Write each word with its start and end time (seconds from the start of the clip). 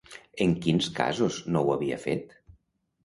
En 0.45 0.53
quins 0.63 0.87
casos 1.01 1.37
no 1.57 1.63
ho 1.67 1.73
havia 1.77 2.03
fet? 2.07 2.39